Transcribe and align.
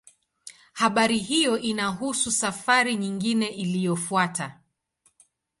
Habari 0.73 1.17
hiyo 1.17 1.57
inahusu 1.59 2.31
safari 2.31 2.95
nyingine 2.95 3.47
iliyofuata. 3.47 4.59